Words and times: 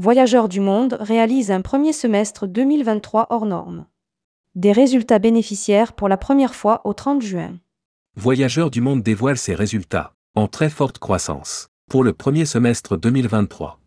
Voyageurs 0.00 0.48
du 0.48 0.60
Monde 0.60 0.96
réalise 1.00 1.50
un 1.50 1.60
premier 1.60 1.92
semestre 1.92 2.46
2023 2.46 3.26
hors 3.30 3.46
norme. 3.46 3.84
Des 4.54 4.70
résultats 4.70 5.18
bénéficiaires 5.18 5.92
pour 5.92 6.08
la 6.08 6.16
première 6.16 6.54
fois 6.54 6.82
au 6.84 6.92
30 6.94 7.20
juin. 7.20 7.58
Voyageurs 8.14 8.70
du 8.70 8.80
Monde 8.80 9.02
dévoile 9.02 9.36
ses 9.36 9.56
résultats, 9.56 10.12
en 10.36 10.46
très 10.46 10.70
forte 10.70 10.98
croissance, 10.98 11.70
pour 11.90 12.04
le 12.04 12.12
premier 12.12 12.44
semestre 12.44 12.96
2023. 12.96 13.80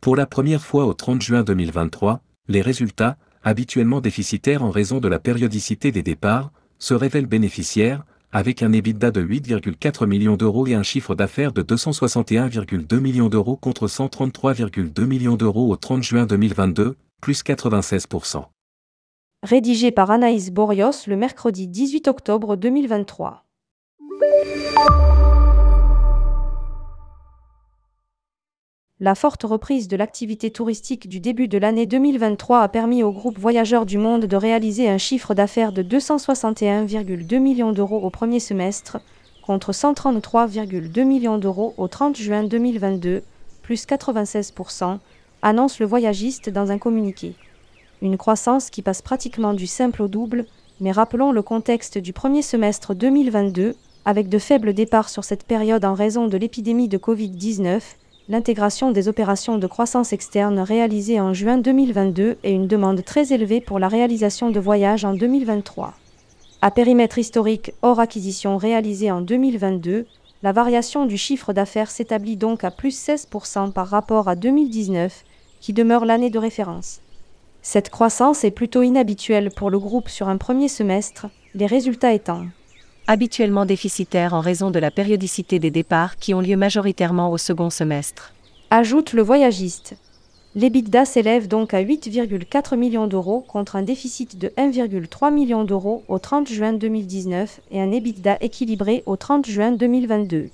Pour 0.00 0.16
la 0.16 0.24
première 0.24 0.64
fois 0.64 0.86
au 0.86 0.94
30 0.94 1.20
juin 1.20 1.42
2023, 1.42 2.22
les 2.48 2.62
résultats, 2.62 3.18
habituellement 3.42 4.00
déficitaires 4.00 4.64
en 4.64 4.70
raison 4.70 5.00
de 5.00 5.08
la 5.08 5.18
périodicité 5.18 5.92
des 5.92 6.02
départs, 6.02 6.50
se 6.78 6.94
révèlent 6.94 7.26
bénéficiaires, 7.26 8.06
avec 8.32 8.62
un 8.62 8.72
EBITDA 8.72 9.10
de 9.10 9.22
8,4 9.22 10.06
millions 10.06 10.36
d'euros 10.36 10.66
et 10.66 10.74
un 10.74 10.82
chiffre 10.82 11.14
d'affaires 11.14 11.52
de 11.52 11.62
261,2 11.62 12.98
millions 12.98 13.28
d'euros 13.28 13.56
contre 13.56 13.88
133,2 13.88 15.04
millions 15.04 15.36
d'euros 15.36 15.70
au 15.70 15.76
30 15.76 16.02
juin 16.02 16.26
2022, 16.26 16.96
plus 17.20 17.42
96%. 17.42 18.44
Rédigé 19.42 19.90
par 19.90 20.10
Anaïs 20.10 20.50
Borios 20.50 21.06
le 21.06 21.16
mercredi 21.16 21.66
18 21.66 22.08
octobre 22.08 22.56
2023. 22.56 23.44
La 29.02 29.14
forte 29.14 29.44
reprise 29.44 29.88
de 29.88 29.96
l'activité 29.96 30.50
touristique 30.50 31.08
du 31.08 31.20
début 31.20 31.48
de 31.48 31.56
l'année 31.56 31.86
2023 31.86 32.60
a 32.60 32.68
permis 32.68 33.02
au 33.02 33.12
groupe 33.12 33.38
Voyageurs 33.38 33.86
du 33.86 33.96
Monde 33.96 34.26
de 34.26 34.36
réaliser 34.36 34.90
un 34.90 34.98
chiffre 34.98 35.32
d'affaires 35.32 35.72
de 35.72 35.82
261,2 35.82 37.38
millions 37.38 37.72
d'euros 37.72 38.02
au 38.02 38.10
premier 38.10 38.40
semestre, 38.40 38.98
contre 39.42 39.72
133,2 39.72 41.02
millions 41.04 41.38
d'euros 41.38 41.72
au 41.78 41.88
30 41.88 42.14
juin 42.18 42.44
2022, 42.44 43.22
plus 43.62 43.86
96%, 43.86 44.98
annonce 45.40 45.78
le 45.78 45.86
voyagiste 45.86 46.50
dans 46.50 46.70
un 46.70 46.76
communiqué. 46.76 47.32
Une 48.02 48.18
croissance 48.18 48.68
qui 48.68 48.82
passe 48.82 49.00
pratiquement 49.00 49.54
du 49.54 49.66
simple 49.66 50.02
au 50.02 50.08
double, 50.08 50.44
mais 50.78 50.92
rappelons 50.92 51.32
le 51.32 51.40
contexte 51.40 51.96
du 51.96 52.12
premier 52.12 52.42
semestre 52.42 52.94
2022, 52.94 53.76
avec 54.04 54.28
de 54.28 54.38
faibles 54.38 54.74
départs 54.74 55.08
sur 55.08 55.24
cette 55.24 55.44
période 55.44 55.86
en 55.86 55.94
raison 55.94 56.26
de 56.26 56.36
l'épidémie 56.36 56.88
de 56.88 56.98
Covid-19 56.98 57.80
l'intégration 58.30 58.92
des 58.92 59.08
opérations 59.08 59.58
de 59.58 59.66
croissance 59.66 60.12
externe 60.12 60.60
réalisées 60.60 61.20
en 61.20 61.34
juin 61.34 61.58
2022 61.58 62.38
et 62.44 62.52
une 62.52 62.68
demande 62.68 63.04
très 63.04 63.32
élevée 63.32 63.60
pour 63.60 63.80
la 63.80 63.88
réalisation 63.88 64.50
de 64.50 64.60
voyages 64.60 65.04
en 65.04 65.14
2023. 65.14 65.94
À 66.62 66.70
périmètre 66.70 67.18
historique 67.18 67.72
hors 67.82 67.98
acquisition 67.98 68.56
réalisée 68.56 69.10
en 69.10 69.20
2022, 69.20 70.06
la 70.44 70.52
variation 70.52 71.06
du 71.06 71.16
chiffre 71.16 71.52
d'affaires 71.52 71.90
s'établit 71.90 72.36
donc 72.36 72.62
à 72.62 72.70
plus 72.70 72.96
16% 72.96 73.72
par 73.72 73.88
rapport 73.88 74.28
à 74.28 74.36
2019, 74.36 75.24
qui 75.60 75.72
demeure 75.72 76.04
l'année 76.04 76.30
de 76.30 76.38
référence. 76.38 77.00
Cette 77.62 77.90
croissance 77.90 78.44
est 78.44 78.52
plutôt 78.52 78.82
inhabituelle 78.82 79.50
pour 79.50 79.70
le 79.70 79.80
groupe 79.80 80.08
sur 80.08 80.28
un 80.28 80.36
premier 80.36 80.68
semestre, 80.68 81.26
les 81.56 81.66
résultats 81.66 82.12
étant 82.12 82.44
habituellement 83.10 83.66
déficitaires 83.66 84.34
en 84.34 84.40
raison 84.40 84.70
de 84.70 84.78
la 84.78 84.92
périodicité 84.92 85.58
des 85.58 85.72
départs 85.72 86.16
qui 86.16 86.32
ont 86.32 86.40
lieu 86.40 86.56
majoritairement 86.56 87.32
au 87.32 87.38
second 87.38 87.68
semestre. 87.68 88.32
Ajoute 88.70 89.14
le 89.14 89.22
voyagiste. 89.22 89.96
L'EBITDA 90.54 91.04
s'élève 91.04 91.48
donc 91.48 91.74
à 91.74 91.82
8,4 91.82 92.76
millions 92.76 93.08
d'euros 93.08 93.40
contre 93.40 93.74
un 93.74 93.82
déficit 93.82 94.38
de 94.38 94.52
1,3 94.56 95.34
million 95.34 95.64
d'euros 95.64 96.04
au 96.06 96.20
30 96.20 96.48
juin 96.48 96.72
2019 96.72 97.60
et 97.72 97.80
un 97.80 97.90
EBITDA 97.90 98.36
équilibré 98.42 99.02
au 99.06 99.16
30 99.16 99.44
juin 99.44 99.72
2022. 99.72 100.50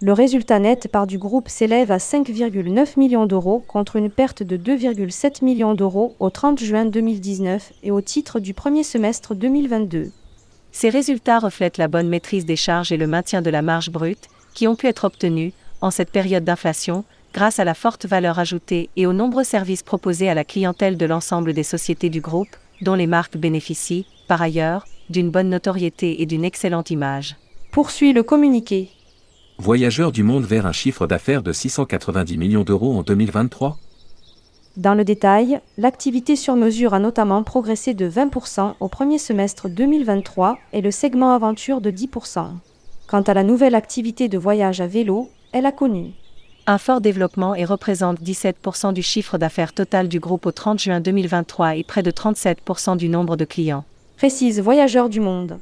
Le 0.00 0.12
résultat 0.14 0.58
net 0.58 0.88
par 0.88 1.06
du 1.06 1.18
groupe 1.18 1.50
s'élève 1.50 1.90
à 1.92 1.98
5,9 1.98 2.98
millions 2.98 3.26
d'euros 3.26 3.62
contre 3.68 3.96
une 3.96 4.08
perte 4.08 4.42
de 4.42 4.56
2,7 4.56 5.44
millions 5.44 5.74
d'euros 5.74 6.14
au 6.18 6.30
30 6.30 6.60
juin 6.60 6.86
2019 6.86 7.74
et 7.82 7.90
au 7.90 8.00
titre 8.00 8.40
du 8.40 8.54
premier 8.54 8.84
semestre 8.84 9.34
2022. 9.34 10.12
Ces 10.72 10.88
résultats 10.88 11.38
reflètent 11.38 11.78
la 11.78 11.88
bonne 11.88 12.08
maîtrise 12.08 12.46
des 12.46 12.56
charges 12.56 12.92
et 12.92 12.96
le 12.96 13.06
maintien 13.06 13.42
de 13.42 13.50
la 13.50 13.62
marge 13.62 13.90
brute, 13.90 14.28
qui 14.54 14.68
ont 14.68 14.76
pu 14.76 14.86
être 14.86 15.04
obtenus, 15.04 15.52
en 15.80 15.90
cette 15.90 16.10
période 16.10 16.44
d'inflation, 16.44 17.04
grâce 17.32 17.58
à 17.58 17.64
la 17.64 17.74
forte 17.74 18.06
valeur 18.06 18.38
ajoutée 18.38 18.90
et 18.96 19.06
aux 19.06 19.12
nombreux 19.12 19.44
services 19.44 19.82
proposés 19.82 20.28
à 20.28 20.34
la 20.34 20.44
clientèle 20.44 20.96
de 20.96 21.06
l'ensemble 21.06 21.52
des 21.52 21.62
sociétés 21.62 22.10
du 22.10 22.20
groupe, 22.20 22.56
dont 22.82 22.94
les 22.94 23.06
marques 23.06 23.36
bénéficient, 23.36 24.06
par 24.28 24.42
ailleurs, 24.42 24.86
d'une 25.10 25.30
bonne 25.30 25.48
notoriété 25.48 26.22
et 26.22 26.26
d'une 26.26 26.44
excellente 26.44 26.90
image. 26.90 27.36
Poursuit 27.72 28.12
le 28.12 28.22
communiqué. 28.22 28.90
Voyageurs 29.58 30.12
du 30.12 30.22
monde 30.22 30.44
vers 30.44 30.66
un 30.66 30.72
chiffre 30.72 31.06
d'affaires 31.06 31.42
de 31.42 31.52
690 31.52 32.38
millions 32.38 32.64
d'euros 32.64 32.96
en 32.96 33.02
2023 33.02 33.78
dans 34.76 34.94
le 34.94 35.04
détail, 35.04 35.60
l'activité 35.78 36.36
sur 36.36 36.54
mesure 36.54 36.94
a 36.94 37.00
notamment 37.00 37.42
progressé 37.42 37.92
de 37.92 38.08
20% 38.08 38.74
au 38.78 38.88
premier 38.88 39.18
semestre 39.18 39.68
2023 39.68 40.58
et 40.72 40.80
le 40.80 40.92
segment 40.92 41.34
aventure 41.34 41.80
de 41.80 41.90
10%. 41.90 42.46
Quant 43.08 43.22
à 43.22 43.34
la 43.34 43.42
nouvelle 43.42 43.74
activité 43.74 44.28
de 44.28 44.38
voyage 44.38 44.80
à 44.80 44.86
vélo, 44.86 45.28
elle 45.52 45.66
a 45.66 45.72
connu 45.72 46.12
un 46.66 46.78
fort 46.78 47.00
développement 47.00 47.56
et 47.56 47.64
représente 47.64 48.20
17% 48.20 48.92
du 48.92 49.02
chiffre 49.02 49.38
d'affaires 49.38 49.72
total 49.72 50.06
du 50.06 50.20
groupe 50.20 50.46
au 50.46 50.52
30 50.52 50.78
juin 50.78 51.00
2023 51.00 51.74
et 51.76 51.82
près 51.82 52.04
de 52.04 52.12
37% 52.12 52.96
du 52.96 53.08
nombre 53.08 53.36
de 53.36 53.44
clients. 53.44 53.84
Précise 54.18 54.60
Voyageurs 54.60 55.08
du 55.08 55.18
Monde. 55.18 55.58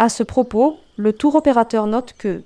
À 0.00 0.08
ce 0.08 0.24
propos, 0.24 0.76
le 0.96 1.12
tour 1.12 1.36
opérateur 1.36 1.86
note 1.86 2.14
que 2.18 2.42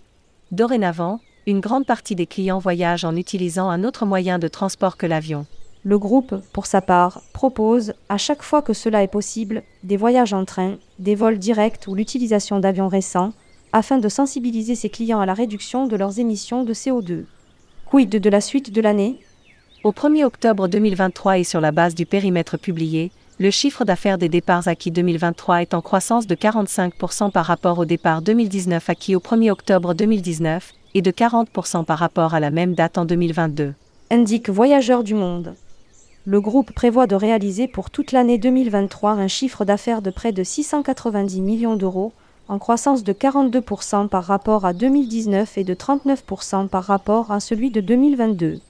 Dorénavant, 0.50 1.20
une 1.46 1.60
grande 1.60 1.86
partie 1.86 2.14
des 2.14 2.26
clients 2.26 2.58
voyagent 2.58 3.04
en 3.04 3.16
utilisant 3.16 3.70
un 3.70 3.84
autre 3.84 4.04
moyen 4.04 4.38
de 4.38 4.48
transport 4.48 4.98
que 4.98 5.06
l'avion. 5.06 5.46
Le 5.88 5.98
groupe, 5.98 6.34
pour 6.52 6.66
sa 6.66 6.82
part, 6.82 7.22
propose, 7.32 7.94
à 8.10 8.18
chaque 8.18 8.42
fois 8.42 8.60
que 8.60 8.74
cela 8.74 9.02
est 9.02 9.08
possible, 9.08 9.62
des 9.84 9.96
voyages 9.96 10.34
en 10.34 10.44
train, 10.44 10.74
des 10.98 11.14
vols 11.14 11.38
directs 11.38 11.86
ou 11.88 11.94
l'utilisation 11.94 12.60
d'avions 12.60 12.88
récents, 12.88 13.32
afin 13.72 13.96
de 13.96 14.10
sensibiliser 14.10 14.74
ses 14.74 14.90
clients 14.90 15.20
à 15.20 15.24
la 15.24 15.32
réduction 15.32 15.86
de 15.86 15.96
leurs 15.96 16.18
émissions 16.18 16.62
de 16.62 16.74
CO2. 16.74 17.24
Quid 17.86 18.10
de 18.10 18.28
la 18.28 18.42
suite 18.42 18.70
de 18.70 18.82
l'année? 18.82 19.18
Au 19.82 19.92
1er 19.92 20.24
octobre 20.24 20.68
2023 20.68 21.38
et 21.38 21.44
sur 21.44 21.62
la 21.62 21.72
base 21.72 21.94
du 21.94 22.04
périmètre 22.04 22.58
publié, 22.58 23.10
le 23.38 23.50
chiffre 23.50 23.86
d'affaires 23.86 24.18
des 24.18 24.28
départs 24.28 24.68
acquis 24.68 24.90
2023 24.90 25.62
est 25.62 25.72
en 25.72 25.80
croissance 25.80 26.26
de 26.26 26.34
45% 26.34 27.30
par 27.30 27.46
rapport 27.46 27.78
au 27.78 27.86
départ 27.86 28.20
2019 28.20 28.90
acquis 28.90 29.16
au 29.16 29.20
1er 29.20 29.52
octobre 29.52 29.94
2019 29.94 30.70
et 30.92 31.00
de 31.00 31.10
40% 31.10 31.86
par 31.86 31.98
rapport 31.98 32.34
à 32.34 32.40
la 32.40 32.50
même 32.50 32.74
date 32.74 32.98
en 32.98 33.06
2022. 33.06 33.72
Indique 34.10 34.50
Voyageurs 34.50 35.02
du 35.02 35.14
Monde 35.14 35.54
le 36.28 36.42
groupe 36.42 36.72
prévoit 36.72 37.06
de 37.06 37.14
réaliser 37.14 37.68
pour 37.68 37.88
toute 37.88 38.12
l'année 38.12 38.36
2023 38.36 39.12
un 39.12 39.28
chiffre 39.28 39.64
d'affaires 39.64 40.02
de 40.02 40.10
près 40.10 40.30
de 40.30 40.44
690 40.44 41.40
millions 41.40 41.74
d'euros, 41.74 42.12
en 42.48 42.58
croissance 42.58 43.02
de 43.02 43.14
42% 43.14 44.08
par 44.08 44.24
rapport 44.24 44.66
à 44.66 44.74
2019 44.74 45.56
et 45.56 45.64
de 45.64 45.72
39% 45.72 46.68
par 46.68 46.84
rapport 46.84 47.32
à 47.32 47.40
celui 47.40 47.70
de 47.70 47.80
2022. 47.80 48.60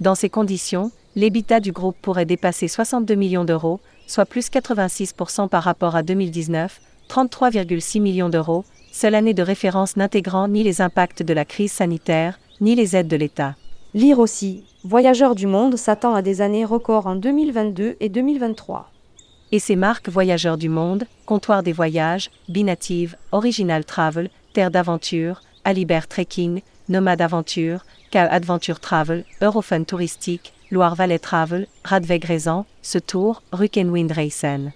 Dans 0.00 0.14
ces 0.14 0.28
conditions, 0.28 0.90
l'EBITDA 1.16 1.60
du 1.60 1.72
groupe 1.72 1.96
pourrait 2.02 2.26
dépasser 2.26 2.68
62 2.68 3.14
millions 3.14 3.46
d'euros, 3.46 3.80
soit 4.06 4.26
plus 4.26 4.50
86% 4.50 5.48
par 5.48 5.62
rapport 5.62 5.96
à 5.96 6.02
2019, 6.02 6.78
33,6 7.08 8.02
millions 8.02 8.28
d'euros, 8.28 8.66
seule 8.92 9.14
année 9.14 9.32
de 9.32 9.42
référence 9.42 9.96
n'intégrant 9.96 10.46
ni 10.46 10.62
les 10.62 10.82
impacts 10.82 11.22
de 11.22 11.32
la 11.32 11.46
crise 11.46 11.72
sanitaire, 11.72 12.38
ni 12.60 12.74
les 12.74 12.96
aides 12.96 13.08
de 13.08 13.16
l'État. 13.16 13.54
Lire 13.94 14.18
aussi, 14.18 14.64
Voyageurs 14.90 15.34
du 15.34 15.46
Monde 15.46 15.76
s'attend 15.76 16.14
à 16.14 16.22
des 16.22 16.40
années 16.40 16.64
records 16.64 17.06
en 17.06 17.14
2022 17.14 17.98
et 18.00 18.08
2023. 18.08 18.90
Et 19.52 19.58
ces 19.58 19.76
marques 19.76 20.08
Voyageurs 20.08 20.56
du 20.56 20.70
Monde, 20.70 21.04
Comptoir 21.26 21.62
des 21.62 21.74
Voyages, 21.74 22.30
Binative, 22.48 23.14
Original 23.30 23.84
Travel, 23.84 24.30
Terre 24.54 24.70
d'Aventure, 24.70 25.42
Alibert 25.64 26.08
Trekking, 26.08 26.62
Nomade 26.88 27.20
Aventure, 27.20 27.84
Cal 28.10 28.28
Adventure 28.30 28.80
Travel, 28.80 29.26
Eurofun 29.42 29.84
Touristique, 29.84 30.54
Loire 30.70 30.94
Valley 30.94 31.18
Travel, 31.18 31.66
Radweg 31.84 32.24
Raisin, 32.24 32.64
Ce 32.80 32.96
Tour, 32.96 33.42
Rukenwind 33.52 34.10
Racen. 34.10 34.72